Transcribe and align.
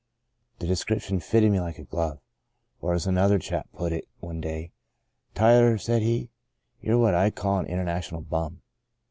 The 0.57 0.65
description 0.65 1.19
fitted 1.19 1.51
me 1.51 1.59
like 1.61 1.77
a 1.77 1.83
glove. 1.83 2.17
Or, 2.81 2.95
as 2.95 3.05
another 3.05 3.37
chap 3.37 3.69
put 3.71 3.91
it 3.91 4.07
one 4.19 4.41
day 4.41 4.71
—* 5.15 5.33
Tyler,' 5.35 5.77
said 5.77 6.01
he, 6.01 6.31
* 6.55 6.81
you're 6.81 6.97
what 6.97 7.13
I 7.13 7.29
call 7.29 7.59
an 7.59 7.67
international 7.67 8.21
bum.' 8.21 8.63